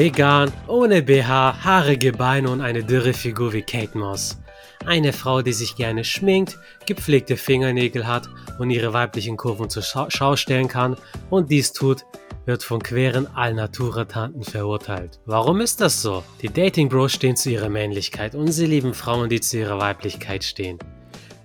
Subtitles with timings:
[0.00, 4.40] Vegan, ohne BH, haarige Beine und eine dürre Figur wie Kate Moss.
[4.86, 8.26] Eine Frau, die sich gerne schminkt, gepflegte Fingernägel hat
[8.58, 10.96] und ihre weiblichen Kurven zur Schau stellen kann
[11.28, 12.06] und dies tut,
[12.46, 15.20] wird von queren Allnatura-Tanten verurteilt.
[15.26, 16.24] Warum ist das so?
[16.40, 20.44] Die Dating Bros stehen zu ihrer Männlichkeit und sie lieben Frauen, die zu ihrer Weiblichkeit
[20.44, 20.78] stehen.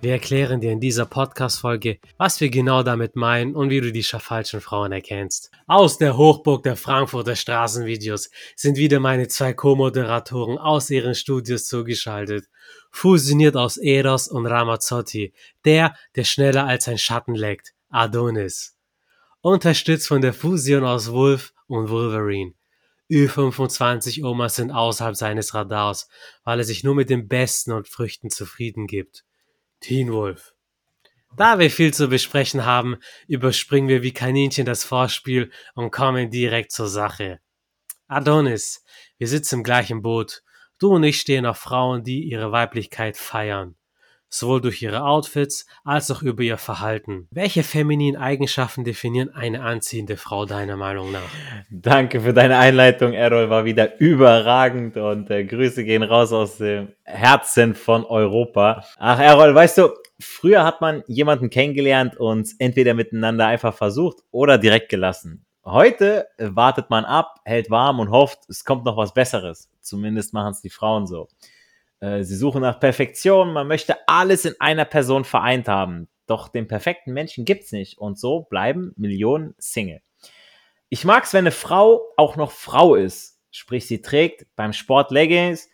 [0.02, 4.02] Wir erklären dir in dieser Podcast-Folge, was wir genau damit meinen und wie du die
[4.02, 5.50] falschen Frauen erkennst.
[5.66, 12.46] Aus der Hochburg der Frankfurter Straßenvideos sind wieder meine zwei Co-Moderatoren aus ihren Studios zugeschaltet.
[12.90, 15.32] Fusioniert aus Eros und Ramazzotti,
[15.64, 18.76] der, der schneller als ein Schatten leckt, Adonis.
[19.40, 22.52] Unterstützt von der Fusion aus Wolf und Wolverine.
[23.10, 26.08] Ü25 Omas sind außerhalb seines Radars,
[26.44, 29.25] weil er sich nur mit den Besten und Früchten zufrieden gibt.
[29.80, 30.54] Teen Wolf.
[31.36, 32.96] Da wir viel zu besprechen haben,
[33.28, 37.40] überspringen wir wie Kaninchen das Vorspiel und kommen direkt zur Sache.
[38.08, 38.82] Adonis,
[39.18, 40.42] wir sitzen im gleichen Boot.
[40.78, 43.75] Du und ich stehen auf Frauen, die ihre Weiblichkeit feiern
[44.28, 47.28] sowohl durch ihre Outfits als auch über ihr Verhalten.
[47.30, 51.28] Welche femininen Eigenschaften definieren eine anziehende Frau deiner Meinung nach?
[51.70, 56.88] Danke für deine Einleitung, Errol, war wieder überragend und äh, Grüße gehen raus aus dem
[57.04, 58.84] Herzen von Europa.
[58.98, 64.58] Ach, Errol, weißt du, früher hat man jemanden kennengelernt und entweder miteinander einfach versucht oder
[64.58, 65.44] direkt gelassen.
[65.64, 69.68] Heute wartet man ab, hält warm und hofft, es kommt noch was Besseres.
[69.80, 71.28] Zumindest machen es die Frauen so.
[72.00, 76.08] Äh, sie suchen nach Perfektion, man möchte alles in einer Person vereint haben.
[76.26, 80.00] Doch den perfekten Menschen gibt's nicht und so bleiben Millionen Single.
[80.88, 85.68] Ich mag's, wenn eine Frau auch noch Frau ist, sprich sie trägt beim Sport Leggings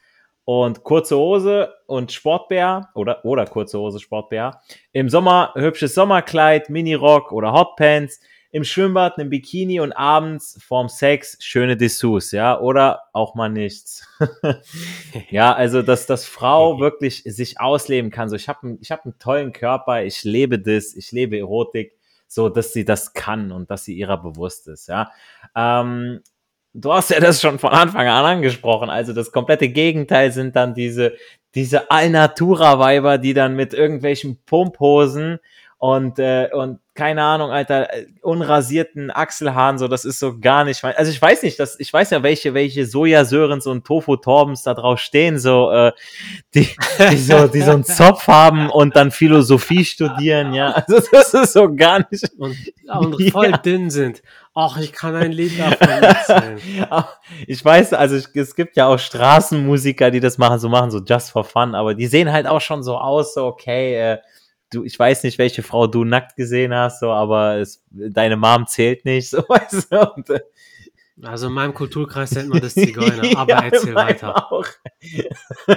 [0.45, 4.61] und kurze Hose und Sportbär oder oder kurze Hose Sportbär.
[4.92, 8.20] Im Sommer hübsches Sommerkleid, Minirock oder Hotpants
[8.53, 14.07] im Schwimmbad ein Bikini und abends vorm Sex schöne Dessous, ja, oder auch mal nichts.
[15.30, 18.29] ja, also dass das Frau wirklich sich ausleben kann.
[18.29, 21.96] So, ich habe ich hab einen tollen Körper, ich lebe das, ich lebe Erotik,
[22.29, 25.11] so dass sie das kann und dass sie ihrer bewusst ist, ja.
[25.57, 26.20] Ähm,
[26.74, 28.91] du hast ja das schon von Anfang an angesprochen.
[28.91, 31.14] Also das komplette Gegenteil sind dann diese,
[31.55, 35.39] diese Allnatura-Weiber, die dann mit irgendwelchen Pumphosen
[35.83, 37.89] und, äh, und keine Ahnung, Alter,
[38.23, 41.93] unrasierten Achselhaaren, so, das ist so gar nicht mein, also ich weiß nicht, das, ich
[41.93, 45.91] weiß ja, welche, welche Sojasörens und Tofu-Torbens da drauf stehen, so, äh,
[46.55, 46.69] die,
[47.11, 51.53] die so, die so einen Zopf haben und dann Philosophie studieren, ja, also das ist
[51.53, 52.31] so gar nicht.
[52.39, 52.57] Und,
[52.89, 53.57] und voll ja.
[53.57, 54.23] dünn sind.
[54.55, 56.61] Ach, ich kann ein Lied davon erzählen.
[57.48, 61.33] ich weiß, also es gibt ja auch Straßenmusiker, die das machen, so machen, so just
[61.33, 64.19] for fun, aber die sehen halt auch schon so aus, so, okay, äh,
[64.73, 68.67] du, ich weiß nicht, welche Frau du nackt gesehen hast, so, aber es, deine Mom
[68.67, 70.13] zählt nicht, so, weißt du?
[70.15, 70.41] Und, äh,
[71.23, 74.51] also in meinem Kulturkreis nennt man das Zigeuner, aber ja, erzähl weiter.
[74.53, 74.67] Auch.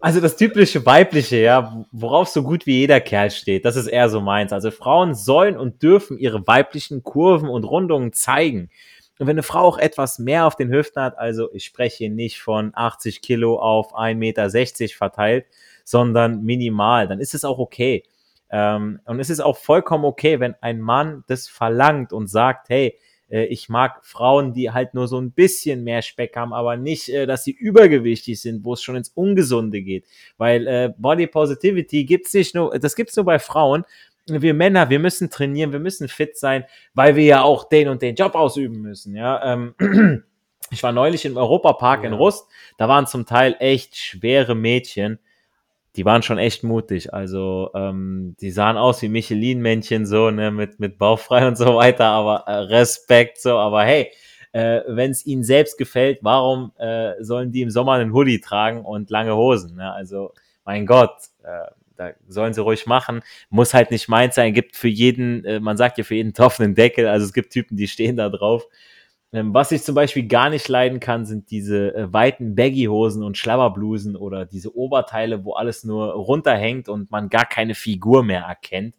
[0.00, 4.08] also das typische weibliche, ja, worauf so gut wie jeder Kerl steht, das ist eher
[4.08, 4.52] so meins.
[4.52, 8.70] Also Frauen sollen und dürfen ihre weiblichen Kurven und Rundungen zeigen.
[9.18, 12.10] Und wenn eine Frau auch etwas mehr auf den Hüften hat, also ich spreche hier
[12.10, 14.50] nicht von 80 Kilo auf 1,60 Meter
[14.96, 15.46] verteilt,
[15.84, 18.02] sondern minimal, dann ist es auch okay.
[18.50, 22.98] Ähm, und es ist auch vollkommen okay, wenn ein Mann das verlangt und sagt, hey,
[23.30, 27.08] äh, ich mag Frauen, die halt nur so ein bisschen mehr Speck haben, aber nicht,
[27.08, 30.06] äh, dass sie übergewichtig sind, wo es schon ins Ungesunde geht.
[30.36, 33.84] Weil äh, Body Positivity gibt's nicht nur, das gibt's nur bei Frauen.
[34.26, 36.64] Wir Männer, wir müssen trainieren, wir müssen fit sein,
[36.94, 39.14] weil wir ja auch den und den Job ausüben müssen.
[39.14, 39.74] Ja, ähm,
[40.70, 42.08] ich war neulich im Europapark ja.
[42.08, 42.46] in Rust,
[42.78, 45.18] da waren zum Teil echt schwere Mädchen
[45.96, 47.14] die waren schon echt mutig.
[47.14, 52.06] Also ähm, die sahen aus wie Michelin-Männchen so, ne, mit, mit Bauchfrei und so weiter,
[52.06, 54.10] aber äh, Respekt so, aber hey,
[54.52, 58.84] äh, wenn es ihnen selbst gefällt, warum äh, sollen die im Sommer einen Hoodie tragen
[58.84, 59.76] und lange Hosen?
[59.76, 59.92] Ne?
[59.92, 60.32] Also,
[60.64, 61.66] mein Gott, äh,
[61.96, 63.22] da sollen sie ruhig machen.
[63.50, 64.54] Muss halt nicht meins sein.
[64.54, 67.06] Gibt für jeden, äh, man sagt ja für jeden Topf einen Deckel.
[67.06, 68.66] Also es gibt Typen, die stehen da drauf.
[69.34, 73.36] Ähm, was ich zum Beispiel gar nicht leiden kann, sind diese äh, weiten Baggy-Hosen und
[73.36, 78.94] Schlabberblusen oder diese Oberteile, wo alles nur runterhängt und man gar keine Figur mehr erkennt.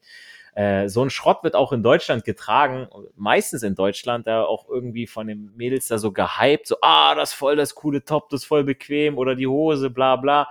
[0.54, 5.08] Äh, so ein Schrott wird auch in Deutschland getragen, meistens in Deutschland, da auch irgendwie
[5.08, 8.42] von den Mädels da so gehypt, so, ah, das ist voll das coole Top, das
[8.42, 10.50] ist voll bequem oder die Hose, bla bla.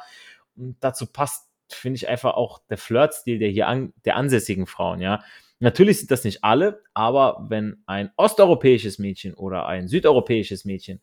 [0.57, 5.03] Und dazu passt, finde ich, einfach auch der Flirtstil der hier an, der ansässigen Frauen,
[5.03, 5.23] ja.
[5.65, 11.01] Natürlich sind das nicht alle, aber wenn ein osteuropäisches Mädchen oder ein südeuropäisches Mädchen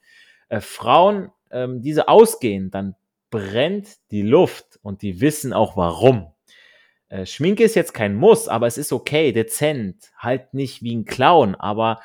[0.50, 2.96] äh, Frauen ähm, diese ausgehen, dann
[3.32, 6.32] brennt die Luft und die wissen auch warum.
[7.10, 11.06] Äh, Schminke ist jetzt kein Muss, aber es ist okay, dezent, halt nicht wie ein
[11.06, 12.00] Clown, aber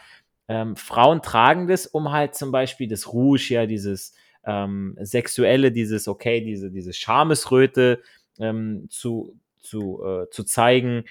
[0.49, 4.15] Ähm, Frauen tragen das, um halt zum Beispiel das Rouge, ja, dieses
[4.45, 8.01] ähm, sexuelle, dieses, okay, diese, diese Schamesröte
[8.39, 11.05] ähm, zu, zu, äh, zu zeigen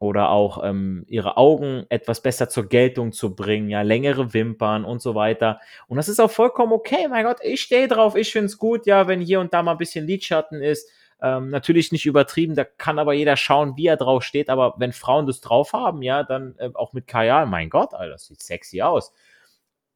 [0.00, 5.02] oder auch ähm, ihre Augen etwas besser zur Geltung zu bringen, ja, längere Wimpern und
[5.02, 5.60] so weiter.
[5.88, 8.86] Und das ist auch vollkommen okay, mein Gott, ich stehe drauf, ich finde es gut,
[8.86, 10.88] ja, wenn hier und da mal ein bisschen Lidschatten ist.
[11.20, 14.94] Ähm, natürlich nicht übertrieben, da kann aber jeder schauen, wie er drauf steht, aber wenn
[14.94, 18.42] Frauen das drauf haben, ja, dann äh, auch mit Kajal, mein Gott, Alter, das sieht
[18.42, 19.12] sexy aus.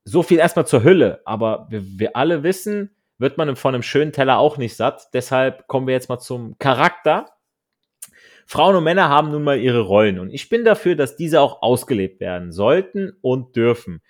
[0.04, 4.12] So viel erstmal zur Hülle, aber wir, wir alle wissen, wird man von einem schönen
[4.12, 5.08] Teller auch nicht satt.
[5.14, 7.33] Deshalb kommen wir jetzt mal zum Charakter
[8.46, 11.62] Frauen und Männer haben nun mal ihre Rollen und ich bin dafür, dass diese auch
[11.62, 14.02] ausgelebt werden sollten und dürfen.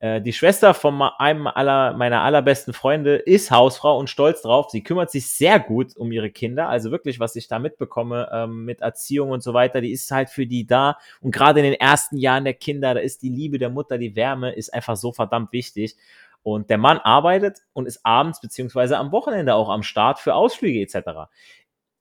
[0.00, 4.70] Äh, die Schwester von einem aller, meiner allerbesten Freunde ist Hausfrau und stolz drauf.
[4.70, 6.68] Sie kümmert sich sehr gut um ihre Kinder.
[6.68, 10.30] Also wirklich, was ich da mitbekomme ähm, mit Erziehung und so weiter, die ist halt
[10.30, 10.98] für die da.
[11.20, 14.14] Und gerade in den ersten Jahren der Kinder, da ist die Liebe der Mutter, die
[14.14, 15.96] Wärme, ist einfach so verdammt wichtig.
[16.44, 20.80] Und der Mann arbeitet und ist abends beziehungsweise am Wochenende auch am Start für Ausflüge
[20.80, 21.28] etc.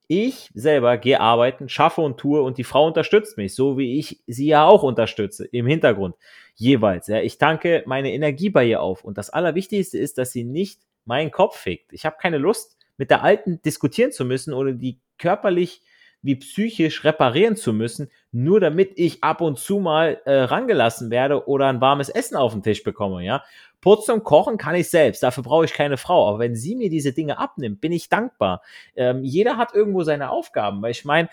[0.08, 4.22] Ich selber gehe arbeiten, schaffe und tue und die Frau unterstützt mich, so wie ich
[4.26, 6.16] sie ja auch unterstütze, im Hintergrund
[6.56, 7.08] jeweils.
[7.08, 7.22] Ja.
[7.22, 9.04] Ich tanke meine Energie bei ihr auf.
[9.04, 11.94] Und das Allerwichtigste ist, dass sie nicht meinen Kopf fickt.
[11.94, 15.82] Ich habe keine Lust, mit der Alten diskutieren zu müssen oder die körperlich
[16.22, 21.48] wie psychisch reparieren zu müssen, nur damit ich ab und zu mal äh, rangelassen werde
[21.48, 23.44] oder ein warmes Essen auf den Tisch bekomme, ja.
[23.80, 26.28] Putzen und kochen kann ich selbst, dafür brauche ich keine Frau.
[26.28, 28.62] Aber wenn sie mir diese Dinge abnimmt, bin ich dankbar.
[28.96, 31.30] Ähm, jeder hat irgendwo seine Aufgaben, weil ich meine,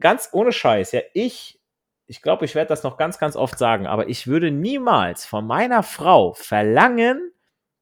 [0.00, 1.60] ganz ohne Scheiß, ja, ich,
[2.06, 5.46] ich glaube, ich werde das noch ganz, ganz oft sagen, aber ich würde niemals von
[5.46, 7.32] meiner Frau verlangen,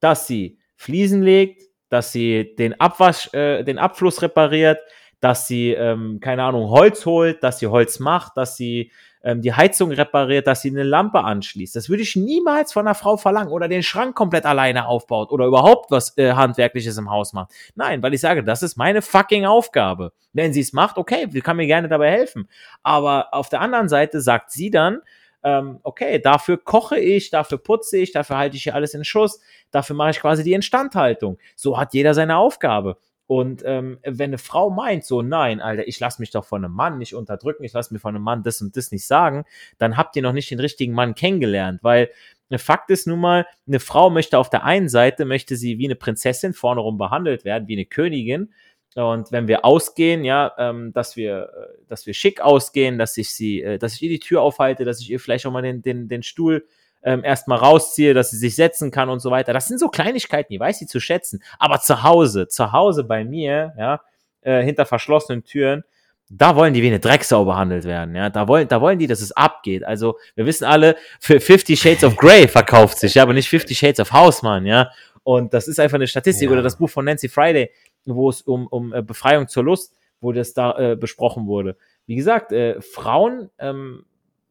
[0.00, 4.80] dass sie Fliesen legt, dass sie den Abwasch, äh, den Abfluss repariert,
[5.20, 8.92] dass sie, ähm, keine Ahnung, Holz holt, dass sie Holz macht, dass sie
[9.26, 11.74] ähm, die Heizung repariert, dass sie eine Lampe anschließt.
[11.74, 15.46] Das würde ich niemals von einer Frau verlangen oder den Schrank komplett alleine aufbaut oder
[15.46, 17.50] überhaupt was äh, Handwerkliches im Haus macht.
[17.74, 20.12] Nein, weil ich sage, das ist meine fucking Aufgabe.
[20.32, 22.48] Wenn sie es macht, okay, sie kann mir gerne dabei helfen.
[22.84, 25.00] Aber auf der anderen Seite sagt sie dann,
[25.42, 29.40] ähm, okay, dafür koche ich, dafür putze ich, dafür halte ich hier alles in Schuss,
[29.70, 31.38] dafür mache ich quasi die Instandhaltung.
[31.54, 32.98] So hat jeder seine Aufgabe.
[33.26, 36.74] Und ähm, wenn eine Frau meint, so, nein, Alter, ich lasse mich doch von einem
[36.74, 39.44] Mann nicht unterdrücken, ich lasse mir von einem Mann das und das nicht sagen,
[39.78, 42.10] dann habt ihr noch nicht den richtigen Mann kennengelernt, weil
[42.56, 45.96] Fakt ist nun mal, eine Frau möchte auf der einen Seite, möchte sie wie eine
[45.96, 48.52] Prinzessin vorne rum behandelt werden, wie eine Königin.
[48.94, 53.30] Und wenn wir ausgehen, ja, ähm, dass wir, äh, dass wir schick ausgehen, dass ich
[53.34, 55.82] sie, äh, dass ich ihr die Tür aufhalte, dass ich ihr vielleicht auch mal den,
[55.82, 56.64] den, den Stuhl
[57.02, 59.52] ähm, erstmal rausziehe, dass sie sich setzen kann und so weiter.
[59.52, 61.42] Das sind so Kleinigkeiten, die weiß sie zu schätzen.
[61.58, 64.00] Aber zu Hause, zu Hause bei mir, ja,
[64.42, 65.84] äh, hinter verschlossenen Türen,
[66.28, 68.30] da wollen die wie eine Drecksau behandelt werden, ja.
[68.30, 69.84] Da wollen, da wollen die, dass es abgeht.
[69.84, 73.78] Also, wir wissen alle, für 50 Shades of Grey verkauft sich, ja, aber nicht 50
[73.78, 74.90] Shades of Houseman, ja.
[75.22, 76.46] Und das ist einfach eine Statistik.
[76.46, 76.52] Ja.
[76.52, 77.70] Oder das Buch von Nancy Friday,
[78.04, 81.76] wo es um, um äh, Befreiung zur Lust, wo das da äh, besprochen wurde.
[82.06, 84.04] Wie gesagt, äh, Frauen ähm,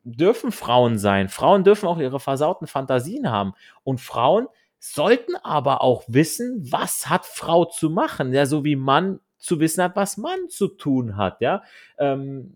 [0.06, 1.28] dürfen Frauen sein.
[1.30, 3.54] Frauen dürfen auch ihre versauten Fantasien haben.
[3.84, 4.48] Und Frauen
[4.80, 8.32] sollten aber auch wissen, was hat Frau zu machen.
[8.34, 11.42] Ja, so wie Mann zu wissen hat, was Mann zu tun hat.
[11.42, 11.64] Ja,
[11.98, 12.56] ähm,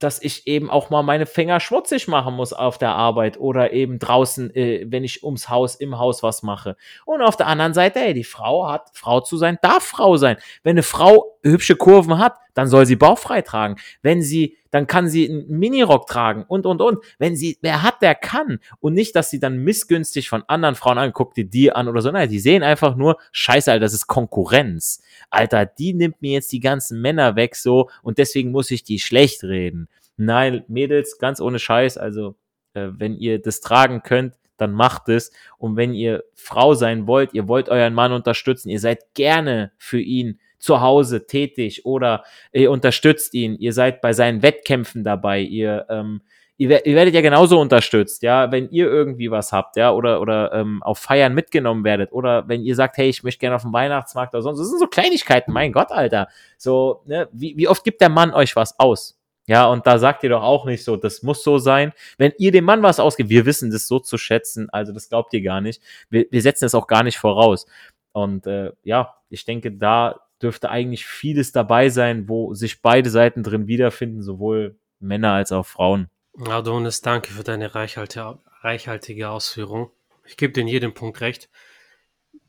[0.00, 3.98] dass ich eben auch mal meine Finger schmutzig machen muss auf der Arbeit oder eben
[3.98, 6.76] draußen, äh, wenn ich ums Haus, im Haus was mache.
[7.06, 10.36] Und auf der anderen Seite, ey, die Frau hat, Frau zu sein, darf Frau sein.
[10.64, 13.76] Wenn eine Frau hübsche Kurven hat, dann soll sie bauchfrei tragen.
[14.02, 17.04] Wenn sie, dann kann sie einen Minirock tragen und, und, und.
[17.18, 18.58] Wenn sie, wer hat, der kann.
[18.80, 22.10] Und nicht, dass sie dann missgünstig von anderen Frauen anguckt, die die an oder so.
[22.10, 25.02] Nein, die sehen einfach nur, scheiße, Alter, das ist Konkurrenz.
[25.30, 28.98] Alter, die nimmt mir jetzt die ganzen Männer weg so und deswegen muss ich die
[28.98, 29.88] schlecht reden.
[30.16, 32.36] Nein, Mädels, ganz ohne Scheiß, also
[32.74, 35.32] äh, wenn ihr das tragen könnt, dann macht es.
[35.58, 40.00] Und wenn ihr Frau sein wollt, ihr wollt euren Mann unterstützen, ihr seid gerne für
[40.00, 45.84] ihn zu Hause tätig oder ihr unterstützt ihn, ihr seid bei seinen Wettkämpfen dabei, ihr,
[45.90, 46.22] ähm,
[46.56, 50.54] ihr, ihr werdet ja genauso unterstützt, ja, wenn ihr irgendwie was habt, ja, oder, oder
[50.54, 53.74] ähm, auf Feiern mitgenommen werdet, oder wenn ihr sagt, hey, ich möchte gerne auf den
[53.74, 56.28] Weihnachtsmarkt oder sonst, das sind so Kleinigkeiten, mein Gott, Alter.
[56.56, 59.20] So, ne, wie, wie oft gibt der Mann euch was aus?
[59.46, 61.92] Ja, und da sagt ihr doch auch nicht so, das muss so sein.
[62.16, 65.34] Wenn ihr dem Mann was ausgibt, wir wissen das so zu schätzen, also das glaubt
[65.34, 65.82] ihr gar nicht.
[66.08, 67.66] Wir, wir setzen es auch gar nicht voraus.
[68.12, 73.42] Und äh, ja, ich denke, da dürfte eigentlich vieles dabei sein, wo sich beide Seiten
[73.42, 76.08] drin wiederfinden, sowohl Männer als auch Frauen.
[76.38, 79.90] Adonis, danke für deine reichhaltige Ausführung.
[80.24, 81.48] Ich gebe dir in jedem Punkt recht.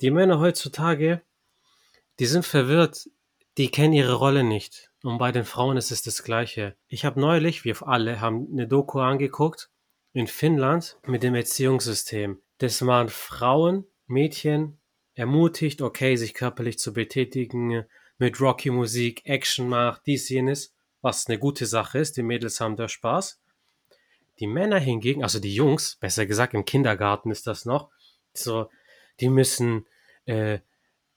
[0.01, 1.21] Die Männer heutzutage,
[2.19, 3.09] die sind verwirrt,
[3.57, 4.91] die kennen ihre Rolle nicht.
[5.03, 6.75] Und bei den Frauen ist es das Gleiche.
[6.87, 9.69] Ich habe neulich, wir alle haben eine Doku angeguckt
[10.13, 14.79] in Finnland mit dem Erziehungssystem, dass man Frauen, Mädchen
[15.15, 17.85] ermutigt, okay, sich körperlich zu betätigen,
[18.17, 22.17] mit Rocky-Musik, Action macht, dies, jenes, was eine gute Sache ist.
[22.17, 23.41] Die Mädels haben da Spaß.
[24.39, 27.89] Die Männer hingegen, also die Jungs, besser gesagt im Kindergarten ist das noch,
[28.33, 28.69] so,
[29.19, 29.85] die müssen
[30.25, 30.59] äh,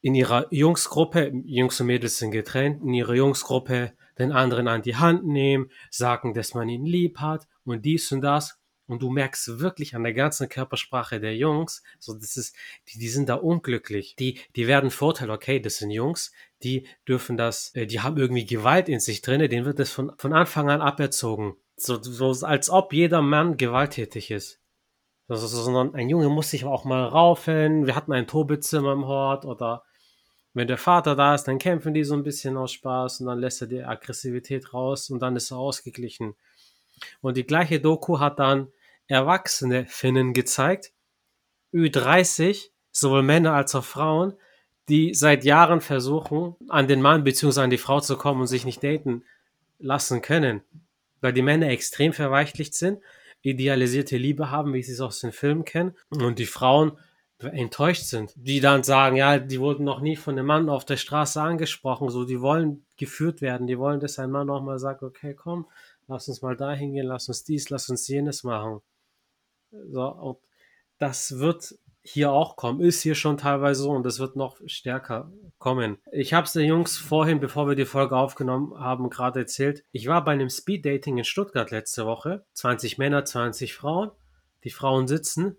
[0.01, 4.97] in ihrer Jungsgruppe, Jungs und Mädels sind getrennt, in ihrer Jungsgruppe den anderen an die
[4.97, 8.59] Hand nehmen, sagen, dass man ihn lieb hat und dies und das.
[8.89, 12.57] Und du merkst wirklich an der ganzen Körpersprache der Jungs, so das ist,
[12.89, 14.17] die, die sind da unglücklich.
[14.17, 18.47] Die, die werden Vorteil, okay, das sind Jungs, die dürfen das, äh, die haben irgendwie
[18.47, 21.55] Gewalt in sich drinne, denen wird das von, von Anfang an aberzogen.
[21.77, 24.59] So, so als ob jeder Mann gewalttätig ist.
[25.29, 27.87] Also, sondern ein Junge muss sich auch mal raufen.
[27.87, 29.85] Wir hatten ein Tobezimmer im Hort oder
[30.55, 33.39] wenn der Vater da ist, dann kämpfen die so ein bisschen aus Spaß und dann
[33.39, 36.35] lässt er die Aggressivität raus und dann ist er ausgeglichen.
[37.21, 38.73] Und die gleiche Doku hat dann
[39.09, 40.93] erwachsene Finnen gezeigt,
[41.73, 44.35] Ü30, sowohl Männer als auch Frauen,
[44.89, 47.61] die seit Jahren versuchen, an den Mann bzw.
[47.61, 49.25] an die Frau zu kommen und sich nicht daten
[49.79, 50.63] lassen können.
[51.21, 53.01] Weil die Männer extrem verweichlicht sind,
[53.43, 56.93] idealisierte Liebe haben, wie sie es aus den Filmen kennen, und die Frauen
[57.39, 60.97] enttäuscht sind, die dann sagen, ja, die wurden noch nie von einem Mann auf der
[60.97, 65.03] Straße angesprochen, so, die wollen geführt werden, die wollen, dass ein Mann auch mal sagt,
[65.03, 65.67] okay, komm,
[66.09, 68.81] lass uns mal dahin gehen, lass uns dies, lass uns jenes machen.
[69.71, 70.39] So, und
[70.99, 75.31] das wird hier auch kommen, ist hier schon teilweise so und das wird noch stärker
[75.59, 75.99] kommen.
[76.11, 79.85] Ich habe es den Jungs vorhin, bevor wir die Folge aufgenommen haben, gerade erzählt.
[79.93, 82.45] Ich war bei einem Speeddating in Stuttgart letzte Woche.
[82.55, 84.11] 20 Männer, 20 Frauen.
[84.65, 85.57] Die Frauen sitzen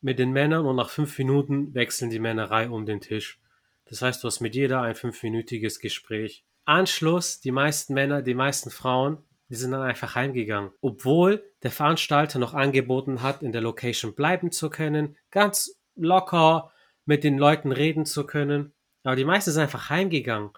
[0.00, 3.40] mit den Männern und nach fünf Minuten wechseln die Männerei um den Tisch.
[3.86, 6.44] Das heißt, du hast mit jeder ein fünfminütiges Gespräch.
[6.64, 10.70] Anschluss, die meisten Männer, die meisten Frauen die sind dann einfach heimgegangen.
[10.80, 16.72] Obwohl der Veranstalter noch angeboten hat, in der Location bleiben zu können, ganz locker
[17.04, 18.72] mit den Leuten reden zu können.
[19.04, 20.50] Aber die meisten sind einfach heimgegangen.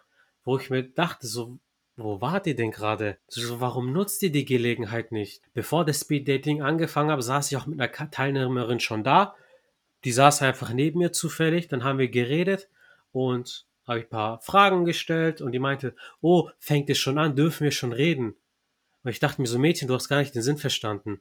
[0.44, 1.58] Wo ich mir dachte, so,
[1.96, 3.18] wo wart ihr denn gerade?
[3.26, 5.42] So, warum nutzt ihr die Gelegenheit nicht?
[5.52, 9.34] Bevor das Speeddating angefangen hat, saß ich auch mit einer Teilnehmerin schon da.
[10.04, 11.68] Die saß einfach neben mir zufällig.
[11.68, 12.70] Dann haben wir geredet
[13.12, 17.36] und habe ich ein paar Fragen gestellt und die meinte, oh, fängt es schon an,
[17.36, 18.36] dürfen wir schon reden?
[19.02, 21.20] Und ich dachte mir so, Mädchen, du hast gar nicht den Sinn verstanden.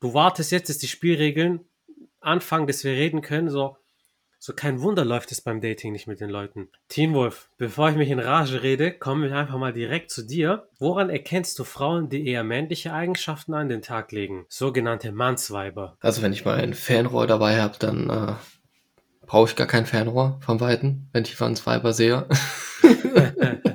[0.00, 1.60] Du wartest jetzt, dass die Spielregeln
[2.20, 3.76] anfangen, dass wir reden können, so,
[4.38, 6.70] so kein Wunder läuft es beim Dating nicht mit den Leuten.
[6.88, 10.68] Teen Wolf, bevor ich mich in Rage rede, kommen wir einfach mal direkt zu dir.
[10.78, 14.46] Woran erkennst du Frauen, die eher männliche Eigenschaften an den Tag legen?
[14.48, 15.98] Sogenannte Mannsweiber.
[16.00, 18.32] Also wenn ich mal ein Fernrohr dabei habe, dann äh,
[19.26, 22.26] brauche ich gar kein Fernrohr vom Weiten, wenn ich Mannsweiber sehe.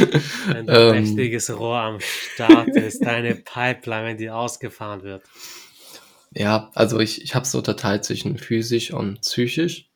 [0.48, 5.22] Ein ähm, mächtiges Rohr am Start ist, deine Pipeline, die ausgefahren wird.
[6.32, 9.88] Ja, also ich, ich habe es so unterteilt zwischen physisch und psychisch.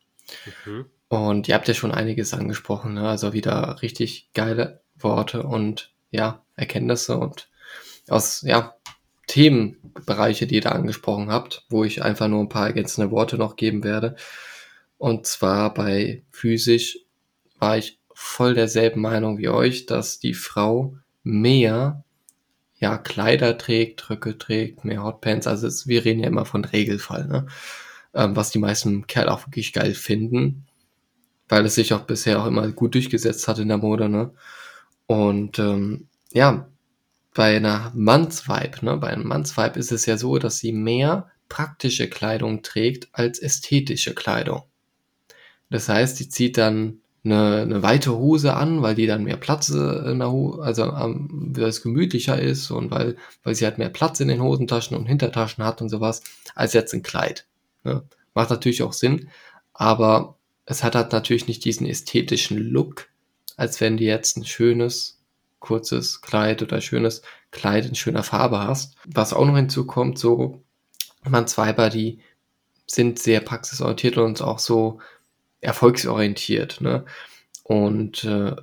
[0.65, 0.87] Mhm.
[1.09, 3.09] Und ihr habt ja schon einiges angesprochen, ne?
[3.09, 7.49] also wieder richtig geile Worte und ja, Erkenntnisse und
[8.09, 8.77] aus ja,
[9.27, 13.57] Themenbereiche, die ihr da angesprochen habt, wo ich einfach nur ein paar ergänzende Worte noch
[13.57, 14.17] geben werde.
[14.99, 16.99] Und zwar bei physisch
[17.59, 22.05] war ich voll derselben Meinung wie euch, dass die Frau mehr
[22.79, 25.47] ja, Kleider trägt, Röcke trägt, mehr Hotpants.
[25.47, 27.47] Also es, wir reden ja immer von Regelfall, ne?
[28.13, 30.67] Ähm, was die meisten Kerl auch wirklich geil finden,
[31.49, 34.33] weil es sich auch bisher auch immer gut durchgesetzt hat in der Mode, ne?
[35.07, 36.69] Und ähm, ja,
[37.35, 38.99] bei einer Mannsvibe, ne?
[38.99, 44.15] Bei einem Mannsvibe ist es ja so, dass sie mehr praktische Kleidung trägt als ästhetische
[44.15, 44.65] Kleidung.
[45.71, 49.69] Das heißt, sie zieht dann eine, eine weite Hose an, weil die dann mehr Platz
[49.69, 53.91] in der Hose, also ähm, weil es gemütlicher ist und weil, weil sie halt mehr
[53.91, 56.23] Platz in den Hosentaschen und Hintertaschen hat und sowas,
[56.55, 57.47] als jetzt ein Kleid.
[57.85, 58.03] Ne?
[58.35, 59.29] Macht natürlich auch Sinn,
[59.75, 63.09] aber es hat halt natürlich nicht diesen ästhetischen Look,
[63.57, 65.21] als wenn du jetzt ein schönes,
[65.59, 68.95] kurzes Kleid oder schönes Kleid in schöner Farbe hast.
[69.07, 70.63] Was auch noch hinzukommt, so
[71.29, 72.21] man Zweiber, die
[72.87, 75.01] sind sehr praxisorientiert und auch so
[75.61, 76.81] erfolgsorientiert.
[76.81, 77.05] Ne?
[77.65, 78.57] Und äh,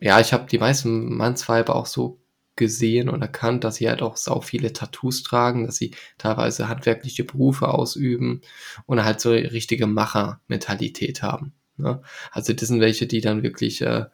[0.00, 2.20] ja, ich habe die meisten Mannsweiber auch so
[2.56, 7.24] gesehen und erkannt, dass sie halt auch sau viele Tattoos tragen, dass sie teilweise handwerkliche
[7.24, 8.42] Berufe ausüben
[8.86, 11.52] und halt so richtige Macher-Mentalität haben.
[11.76, 12.00] Ne?
[12.30, 14.04] Also das sind welche, die dann wirklich äh,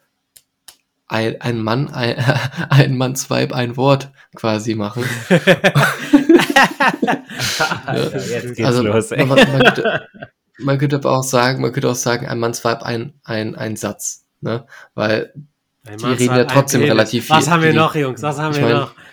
[1.07, 2.17] ein, ein Mann, ein,
[2.71, 5.05] ein Mannsweib, ein Wort quasi machen.
[8.57, 10.09] ja, also los, man, man, könnte,
[10.63, 14.27] man könnte aber auch sagen, man könnte auch sagen, ein Mannsweib ein, ein, ein Satz,
[14.41, 14.67] ne?
[14.95, 15.33] Weil
[15.85, 17.37] die reden ja trotzdem relativ viel.
[17.37, 18.23] Was haben wir noch, Jungs?
[18.23, 18.95] Was haben wir mein, noch?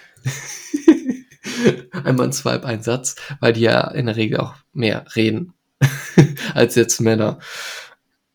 [2.03, 5.53] Ein Swipe, ein Satz, weil die ja in der Regel auch mehr reden
[6.53, 7.39] als jetzt Männer.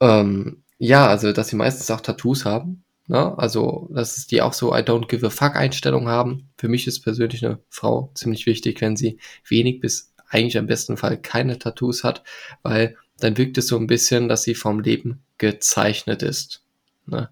[0.01, 2.85] Ähm, ja, also, dass sie meistens auch Tattoos haben.
[3.07, 3.37] Ne?
[3.39, 6.51] Also, dass die auch so I don't give a fuck Einstellung haben.
[6.59, 10.97] Für mich ist persönlich eine Frau ziemlich wichtig, wenn sie wenig bis eigentlich am besten
[10.97, 12.25] Fall keine Tattoos hat,
[12.63, 16.63] weil dann wirkt es so ein bisschen, dass sie vom Leben gezeichnet ist.
[17.07, 17.29] Ne?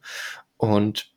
[0.57, 1.11] Und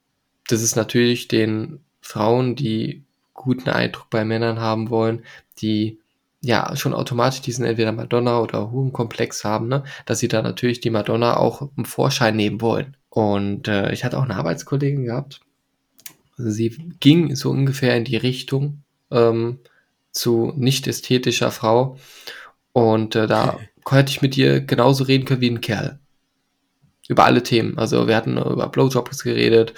[0.47, 3.03] das ist natürlich den Frauen, die
[3.33, 5.23] guten Eindruck bei Männern haben wollen,
[5.59, 5.99] die
[6.41, 10.89] ja schon automatisch diesen entweder Madonna oder Hurenkomplex haben, ne, dass sie da natürlich die
[10.89, 12.97] Madonna auch im Vorschein nehmen wollen.
[13.09, 15.39] Und äh, ich hatte auch eine Arbeitskollegin gehabt.
[16.35, 19.59] Sie ging so ungefähr in die Richtung ähm,
[20.11, 21.97] zu nicht ästhetischer Frau.
[22.73, 23.57] Und äh, da
[23.89, 25.99] hätte ich mit ihr genauso reden können wie ein Kerl.
[27.07, 27.77] Über alle Themen.
[27.77, 29.73] Also wir hatten über Blowjobs geredet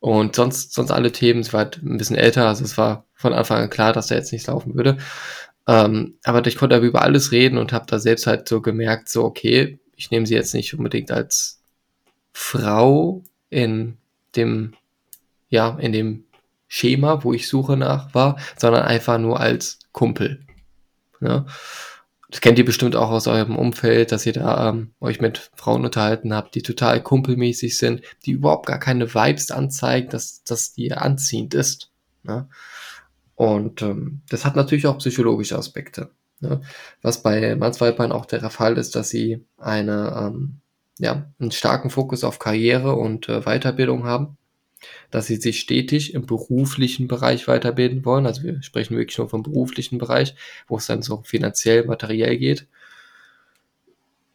[0.00, 1.42] und sonst, sonst alle Themen.
[1.42, 4.14] Sie war halt ein bisschen älter, also es war von Anfang an klar, dass da
[4.14, 4.98] jetzt nichts laufen würde.
[5.66, 9.08] Ähm, aber ich konnte aber über alles reden und habe da selbst halt so gemerkt,
[9.08, 11.60] so okay, ich nehme sie jetzt nicht unbedingt als
[12.32, 13.98] Frau in
[14.36, 14.74] dem,
[15.48, 16.24] ja, in dem
[16.68, 20.46] Schema, wo ich suche nach war, sondern einfach nur als Kumpel.
[21.20, 21.46] Ja?
[22.30, 25.84] Das kennt ihr bestimmt auch aus eurem Umfeld, dass ihr da ähm, euch mit Frauen
[25.84, 30.92] unterhalten habt, die total kumpelmäßig sind, die überhaupt gar keine Vibes anzeigen, dass, dass die
[30.92, 31.90] anziehend ist.
[32.22, 32.48] Ne?
[33.34, 36.10] Und ähm, das hat natürlich auch psychologische Aspekte.
[36.40, 36.60] Ne?
[37.02, 40.60] Was bei Mannsweibern auch der Fall ist, dass sie eine, ähm,
[40.98, 44.37] ja, einen starken Fokus auf Karriere und äh, Weiterbildung haben
[45.10, 48.26] dass sie sich stetig im beruflichen Bereich weiterbilden wollen.
[48.26, 50.34] Also wir sprechen wirklich nur vom beruflichen Bereich,
[50.66, 52.66] wo es dann so finanziell, materiell geht.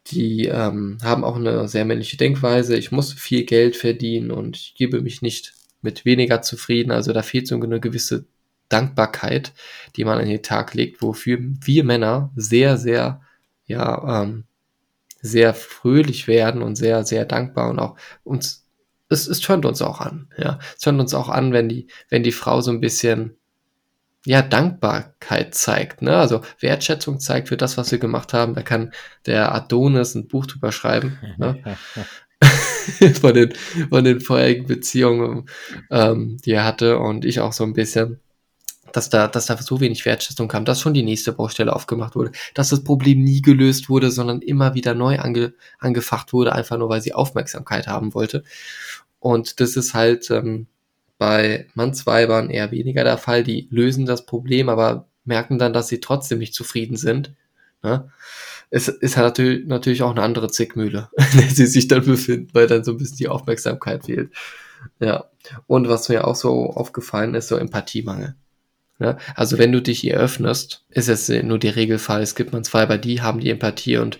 [0.07, 2.75] Die ähm, haben auch eine sehr männliche Denkweise.
[2.75, 6.91] Ich muss viel Geld verdienen und ich gebe mich nicht mit weniger zufrieden.
[6.91, 8.25] Also da fehlt so eine gewisse
[8.69, 9.53] Dankbarkeit,
[9.95, 13.21] die man an den Tag legt, wofür wir Männer sehr, sehr,
[13.65, 14.45] ja, ähm,
[15.21, 18.62] sehr fröhlich werden und sehr, sehr dankbar und auch uns
[19.13, 20.59] es, es tönt uns auch an, ja.
[20.75, 23.37] Es tönt uns auch an, wenn die, wenn die Frau so ein bisschen,
[24.25, 26.17] ja, Dankbarkeit zeigt, ne?
[26.17, 28.55] Also Wertschätzung zeigt für das, was wir gemacht haben.
[28.55, 28.93] Da kann
[29.25, 31.61] der Adonis ein Buch drüber schreiben, ne?
[33.21, 33.53] von den,
[33.89, 35.49] von den vorherigen Beziehungen,
[35.89, 38.19] ähm, die er hatte und ich auch so ein bisschen
[38.93, 42.31] dass da, dass da so wenig Wertschätzung kam, dass schon die nächste Baustelle aufgemacht wurde,
[42.53, 46.89] dass das Problem nie gelöst wurde, sondern immer wieder neu ange, angefacht wurde, einfach nur
[46.89, 48.43] weil sie Aufmerksamkeit haben wollte.
[49.23, 50.67] Und das ist halt ähm,
[51.17, 53.45] bei Mannsweibern eher weniger der Fall.
[53.45, 57.33] Die lösen das Problem, aber merken dann, dass sie trotzdem nicht zufrieden sind.
[57.83, 58.11] Ne?
[58.69, 62.67] Es ist halt natürlich, auch eine andere Zickmühle, in der sie sich dann befinden, weil
[62.67, 64.33] dann so ein bisschen die Aufmerksamkeit fehlt.
[64.99, 65.29] Ja.
[65.67, 68.35] Und was mir auch so aufgefallen ist, so Empathiemangel.
[68.99, 69.15] Ne?
[69.35, 72.21] Also wenn du dich hier öffnest, ist es nur die Regelfall.
[72.21, 74.19] Es gibt Mannsweiber, die haben die Empathie und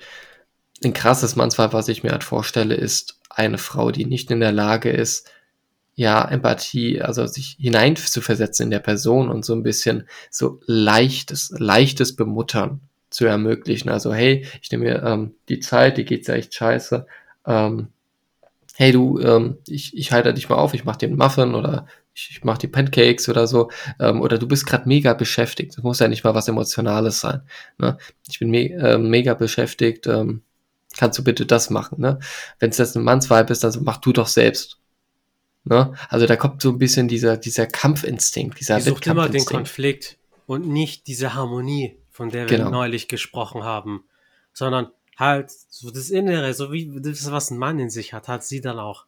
[0.82, 4.52] ein krasses Mannsweib, was ich mir halt vorstelle, ist eine Frau, die nicht in der
[4.52, 5.30] Lage ist,
[5.96, 10.60] ja, Empathie, also sich hinein zu versetzen in der Person und so ein bisschen so
[10.65, 13.89] leichtes, leichtes Bemuttern zu ermöglichen.
[13.89, 17.06] Also, hey, ich nehme mir ähm, die Zeit, die geht's ja echt scheiße.
[17.46, 17.89] Ähm,
[18.76, 21.86] hey du, ähm, ich, ich halte dich mal auf, ich mach dir einen Muffin oder
[22.15, 23.69] ich, ich mach die Pancakes oder so.
[24.00, 25.78] Ähm, oder du bist gerade mega beschäftigt.
[25.78, 27.41] Das muss ja nicht mal was Emotionales sein.
[27.78, 27.98] Ne?
[28.30, 30.08] Ich bin me äh, mega beschäftigt.
[30.08, 30.41] Ähm,
[30.97, 32.19] kannst du bitte das machen, ne?
[32.60, 34.79] Wenn es jetzt ein Mannsweib ist, also mach du doch selbst.
[35.65, 35.93] Ne?
[36.10, 40.17] Also da kommt so ein bisschen dieser, dieser Kampfinstinkt, dieser Die sucht immer den Konflikt
[40.45, 42.69] und nicht diese Harmonie, von der wir genau.
[42.69, 44.03] neulich gesprochen haben,
[44.51, 48.43] sondern halt so das Innere, so wie das, was ein Mann in sich hat, hat
[48.43, 49.06] sie dann auch,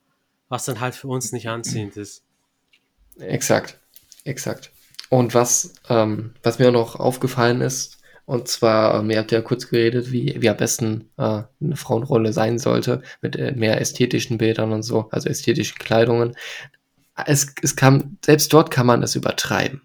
[0.47, 2.23] was dann halt für uns nicht anziehend ist.
[3.19, 3.79] Exakt,
[4.23, 4.71] exakt.
[5.09, 9.67] Und was, ähm, was mir noch aufgefallen ist, und zwar, ähm, ihr habt ja kurz
[9.67, 14.71] geredet, wie, wie am besten äh, eine Frauenrolle sein sollte, mit äh, mehr ästhetischen Bildern
[14.71, 16.35] und so, also ästhetischen Kleidungen.
[17.25, 19.83] Es, es kann, selbst dort kann man es übertreiben.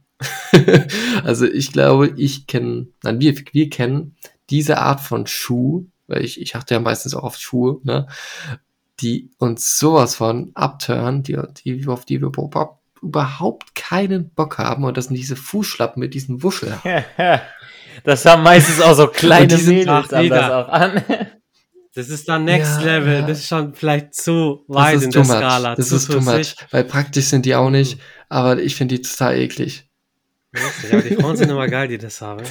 [1.24, 4.16] also ich glaube, ich kenne, nein, wir, wir kennen
[4.48, 8.06] diese Art von Schuh, weil ich, ich achte ja meistens auch auf Schuhe, ne,
[9.00, 12.32] die uns sowas von abtören, die, die, auf die wir
[13.02, 16.74] überhaupt keinen Bock haben und das sind diese Fußschlappen mit diesen Wuscheln.
[18.04, 21.02] Das haben meistens auch so kleine Mädels das auch an.
[21.94, 23.14] Das ist dann Next ja, Level.
[23.14, 23.26] Ja.
[23.26, 25.36] Das ist schon vielleicht zu weit in der much.
[25.36, 25.74] Skala.
[25.74, 26.54] Das ist too much.
[26.70, 29.88] Weil praktisch sind die auch nicht, aber ich finde die total eklig.
[30.90, 32.44] Ja, die Frauen sind immer geil, die das haben.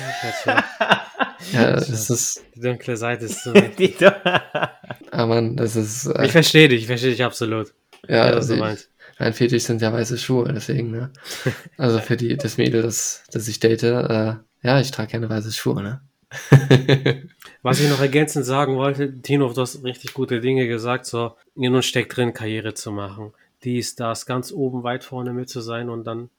[1.52, 2.44] ja, das ist.
[2.56, 3.54] Die dunkle Seite ist so.
[5.12, 6.06] ah, Mann, das ist.
[6.06, 7.74] Äh, ich verstehe dich, ich verstehe dich absolut.
[8.08, 8.90] Ja, ja du meinst.
[9.20, 11.12] Mein Fetisch sind ja weiße Schuhe, deswegen, ne?
[11.78, 15.52] Also für die, das Mädel, das, das ich date, äh, ja, ich trage keine weiße
[15.52, 16.02] Schuhe, ne?
[17.64, 21.70] Was ich noch ergänzend sagen wollte, Tino, du hast richtig gute Dinge gesagt, so, ihr
[21.70, 23.34] nun steckt drin, Karriere zu machen.
[23.64, 26.30] Dies, das, ganz oben weit vorne mit zu sein und dann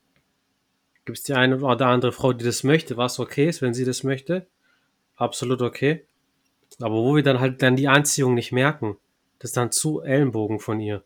[1.04, 3.84] gibt es die eine oder andere Frau, die das möchte, was okay ist, wenn sie
[3.84, 4.46] das möchte.
[5.16, 6.04] Absolut okay.
[6.78, 8.96] Aber wo wir dann halt dann die Anziehung nicht merken,
[9.38, 11.02] das ist dann zu Ellenbogen von ihr.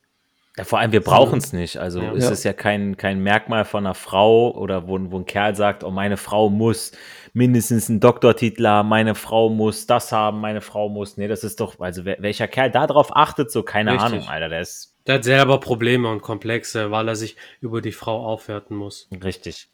[0.56, 1.78] Ja, vor allem, wir brauchen es nicht.
[1.78, 2.12] Also Ja.
[2.12, 2.30] ist Ja.
[2.30, 5.90] es ja kein, kein Merkmal von einer Frau oder wo, wo ein Kerl sagt, oh,
[5.90, 6.92] meine Frau muss
[7.32, 11.16] mindestens einen Doktortitel haben, meine Frau muss das haben, meine Frau muss.
[11.16, 14.06] Nee, das ist doch, also wer, welcher Kerl darauf achtet, so keine Richtig.
[14.12, 17.92] Ahnung, Alter, der ist Der hat selber Probleme und Komplexe, weil er sich über die
[17.92, 19.08] Frau aufwerten muss.
[19.24, 19.68] richtig.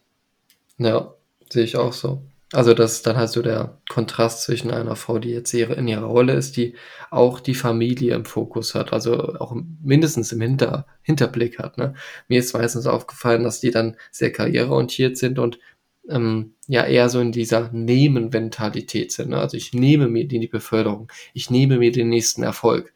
[0.79, 1.13] Ja,
[1.51, 2.23] sehe ich auch so.
[2.53, 6.07] Also das ist dann halt so der Kontrast zwischen einer Frau, die jetzt in ihrer
[6.07, 6.75] Rolle ist, die
[7.11, 11.79] auch die Familie im Fokus hat, also auch mindestens im Hinter, Hinterblick hat.
[11.79, 11.95] Ne?
[12.27, 15.61] Mir ist meistens aufgefallen, dass die dann sehr karriereorientiert sind und
[16.09, 19.31] ähm, ja eher so in dieser Nehmen-Mentalität sind.
[19.31, 19.39] Ne?
[19.39, 22.93] Also ich nehme mir die, Beförderung, ich nehme mir den nächsten Erfolg.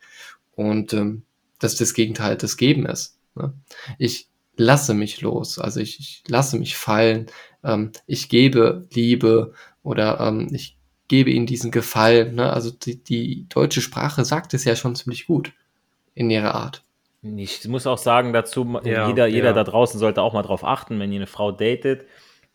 [0.56, 1.22] Und ähm,
[1.60, 3.20] das ist das Gegenteil des Gebens.
[3.36, 3.54] Ne?
[3.98, 7.26] Ich lasse mich los, also ich, ich lasse mich fallen,
[7.64, 10.76] ähm, ich gebe Liebe oder ähm, ich
[11.08, 12.36] gebe ihnen diesen Gefallen.
[12.36, 12.52] Ne?
[12.52, 15.52] Also die, die deutsche Sprache sagt es ja schon ziemlich gut
[16.14, 16.84] in ihrer Art.
[17.22, 19.52] Ich muss auch sagen dazu, Ja, jeder, jeder ja.
[19.52, 22.06] da draußen sollte auch mal drauf achten, wenn ihr eine Frau datet.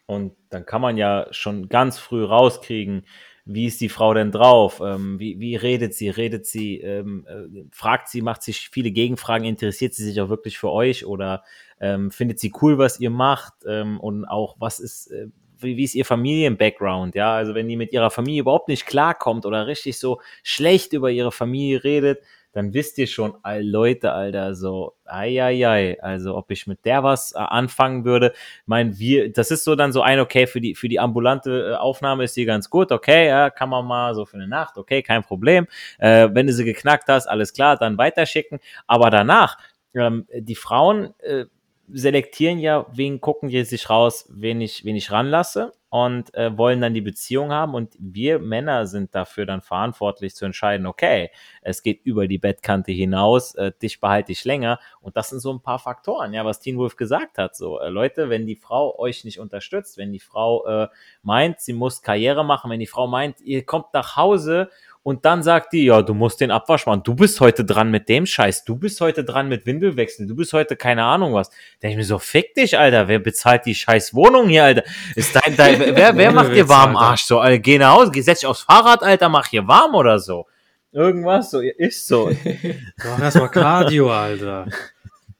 [0.05, 3.05] Und dann kann man ja schon ganz früh rauskriegen,
[3.45, 4.81] wie ist die Frau denn drauf?
[4.83, 6.09] Ähm, wie, wie redet sie?
[6.09, 6.79] Redet sie?
[6.79, 8.21] Ähm, äh, fragt sie?
[8.21, 9.45] Macht sich viele Gegenfragen?
[9.47, 11.05] Interessiert sie sich auch wirklich für euch?
[11.05, 11.43] Oder
[11.79, 13.53] ähm, findet sie cool, was ihr macht?
[13.67, 17.15] Ähm, und auch, was ist, äh, wie, wie ist ihr Familien-Background?
[17.15, 21.11] Ja, also wenn die mit ihrer Familie überhaupt nicht klarkommt oder richtig so schlecht über
[21.11, 22.21] ihre Familie redet,
[22.59, 26.83] dann wisst ihr schon, all Leute, Alter, so, ei, ei, ei, also ob ich mit
[26.83, 28.33] der was äh, anfangen würde,
[28.65, 31.75] mein, wir, das ist so dann so ein, okay, für die, für die ambulante äh,
[31.75, 35.01] Aufnahme ist die ganz gut, okay, ja, kann man mal so für eine Nacht, okay,
[35.01, 35.67] kein Problem,
[35.99, 39.57] äh, wenn du sie geknackt hast, alles klar, dann weiterschicken, aber danach,
[39.95, 41.45] ähm, die Frauen äh,
[41.91, 46.81] selektieren ja, wen gucken die sich raus, wen ich, wen ich ranlasse und äh, wollen
[46.81, 51.81] dann die Beziehung haben und wir Männer sind dafür dann verantwortlich zu entscheiden, okay, es
[51.81, 55.61] geht über die Bettkante hinaus, äh, dich behalte ich länger und das sind so ein
[55.61, 59.23] paar Faktoren, ja, was Teen Wolf gesagt hat, so, äh, Leute, wenn die Frau euch
[59.23, 60.87] nicht unterstützt, wenn die Frau äh,
[61.23, 64.69] meint, sie muss Karriere machen, wenn die Frau meint, ihr kommt nach Hause
[65.01, 67.03] und dann sagt die, ja, du musst den Abwasch machen.
[67.03, 68.65] Du bist heute dran mit dem Scheiß.
[68.65, 70.27] Du bist heute dran mit Windelwechseln.
[70.27, 71.49] Du bist heute keine Ahnung was.
[71.49, 73.07] Da denke ich mir so, fick dich, Alter.
[73.07, 74.83] Wer bezahlt die scheiß Wohnung hier, Alter?
[75.15, 76.97] Ist dein, dein, wer, wer macht dir warm.
[76.97, 77.23] Arsch?
[77.23, 80.19] So, Alter, geh nach Hause, geh, setz dich aufs Fahrrad, Alter, mach hier warm oder
[80.19, 80.47] so.
[80.91, 82.31] Irgendwas, so, ist so.
[83.05, 84.67] Mach erstmal Cardio, Alter.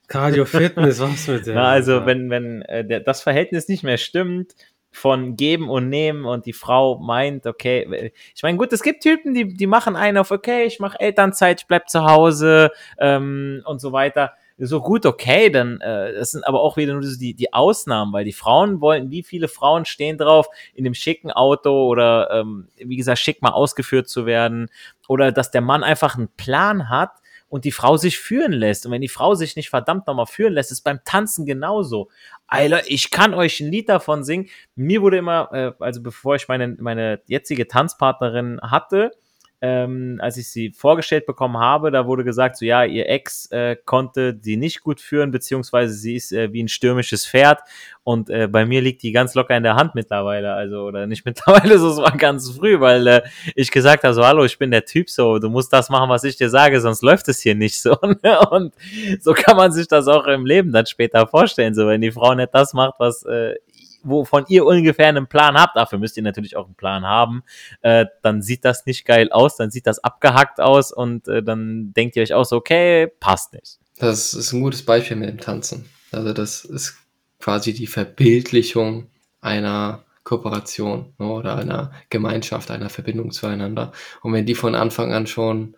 [0.07, 1.55] Cardio Fitness, was mit der?
[1.55, 4.53] Na, also, wenn, wenn äh, das Verhältnis nicht mehr stimmt
[4.91, 9.33] von geben und nehmen und die Frau meint, okay, ich meine, gut, es gibt Typen,
[9.33, 13.79] die, die machen einen auf, okay, ich mache Elternzeit, ich bleib zu Hause ähm, und
[13.79, 14.33] so weiter.
[14.61, 18.25] So gut, okay, dann äh, das sind aber auch wieder nur die, die Ausnahmen, weil
[18.25, 22.97] die Frauen wollen, wie viele Frauen stehen drauf, in dem schicken Auto oder ähm, wie
[22.97, 24.69] gesagt, schick mal ausgeführt zu werden
[25.07, 27.11] oder dass der Mann einfach einen Plan hat
[27.49, 28.85] und die Frau sich führen lässt.
[28.85, 32.09] Und wenn die Frau sich nicht verdammt nochmal führen lässt, ist beim Tanzen genauso.
[32.47, 34.49] Alter, ich kann euch ein Lied davon singen.
[34.75, 39.11] Mir wurde immer, äh, also bevor ich meine, meine jetzige Tanzpartnerin hatte,
[39.61, 43.75] ähm, als ich sie vorgestellt bekommen habe, da wurde gesagt, so ja, ihr Ex äh,
[43.75, 47.59] konnte sie nicht gut führen, beziehungsweise sie ist äh, wie ein stürmisches Pferd
[48.03, 51.25] und äh, bei mir liegt die ganz locker in der Hand mittlerweile, also oder nicht
[51.25, 53.21] mittlerweile, so es war ganz früh, weil äh,
[53.53, 56.23] ich gesagt habe, so hallo, ich bin der Typ, so du musst das machen, was
[56.23, 58.39] ich dir sage, sonst läuft es hier nicht so ne?
[58.51, 58.73] und
[59.19, 62.33] so kann man sich das auch im Leben dann später vorstellen, so wenn die Frau
[62.33, 63.55] nicht das macht, was äh,
[64.03, 67.43] wovon ihr ungefähr einen Plan habt, dafür müsst ihr natürlich auch einen Plan haben,
[67.81, 71.93] äh, dann sieht das nicht geil aus, dann sieht das abgehackt aus und äh, dann
[71.93, 73.79] denkt ihr euch auch so, okay, passt nicht.
[73.97, 75.89] Das ist ein gutes Beispiel mit dem Tanzen.
[76.11, 76.97] Also das ist
[77.39, 79.07] quasi die Verbildlichung
[79.41, 83.91] einer Kooperation ne, oder einer Gemeinschaft, einer Verbindung zueinander.
[84.21, 85.75] Und wenn die von Anfang an schon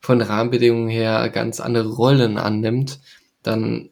[0.00, 3.00] von Rahmenbedingungen her ganz andere Rollen annimmt,
[3.42, 3.90] dann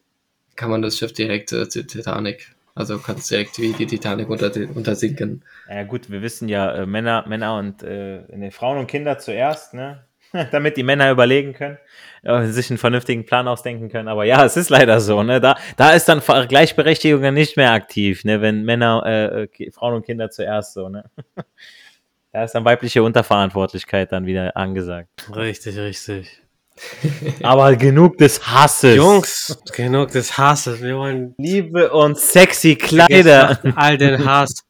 [0.55, 4.29] kann man das Schiff direkt äh, zur Titanic, also kann es direkt wie die Titanic
[4.29, 5.43] unter, untersinken.
[5.69, 9.73] Ja gut, wir wissen ja, äh, Männer, Männer und äh, ne, Frauen und Kinder zuerst,
[9.73, 10.03] ne?
[10.51, 11.77] damit die Männer überlegen können,
[12.23, 14.07] äh, sich einen vernünftigen Plan ausdenken können.
[14.07, 15.23] Aber ja, es ist leider so.
[15.23, 15.39] Ne?
[15.39, 18.41] Da, da ist dann Gleichberechtigung dann nicht mehr aktiv, ne?
[18.41, 20.89] wenn Männer, äh, äh, Frauen und Kinder zuerst so.
[20.89, 21.09] Ne?
[22.33, 25.09] da ist dann weibliche Unterverantwortlichkeit dann wieder angesagt.
[25.35, 26.41] Richtig, richtig.
[27.43, 28.95] Aber genug des Hasses.
[28.95, 30.81] Jungs, genug des Hasses.
[30.81, 33.59] Wir wollen Liebe und sexy Kleider.
[33.75, 34.63] all den Hass.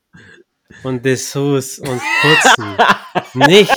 [0.84, 2.76] und Dessous und Putzen.
[3.48, 3.74] Nicht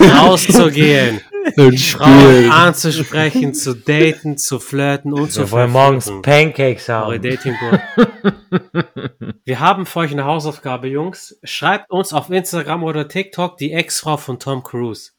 [0.00, 1.20] rauszugehen,
[1.54, 7.20] Frauen anzusprechen, zu daten, zu flirten und zu Wir wollen morgens Pancakes haben.
[7.20, 7.54] Dating
[9.44, 11.38] Wir haben für euch eine Hausaufgabe, Jungs.
[11.44, 15.12] Schreibt uns auf Instagram oder TikTok die Ex-Frau von Tom Cruise.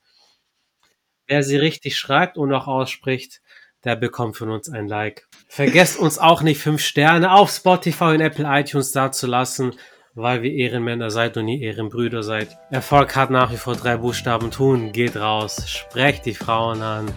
[1.27, 3.41] Wer sie richtig schreibt und auch ausspricht,
[3.83, 5.27] der bekommt von uns ein Like.
[5.49, 9.73] Vergesst uns auch nicht fünf Sterne auf Spotify und Apple iTunes dazulassen,
[10.15, 12.57] weil wir Ehrenmänner seid und ihr Ehrenbrüder seid.
[12.71, 14.91] Erfolg hat nach wie vor drei Buchstaben tun.
[14.93, 17.11] Geht raus, sprecht die Frauen an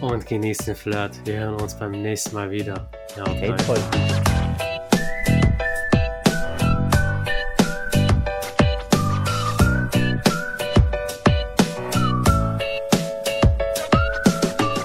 [0.00, 1.20] und genießt den Flirt.
[1.24, 2.90] Wir hören uns beim nächsten Mal wieder.
[3.16, 3.56] Ja, Hey, bye.
[3.66, 4.41] toll.